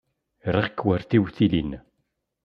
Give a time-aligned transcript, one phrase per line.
[0.53, 1.71] Riɣ-k war tiwtilin.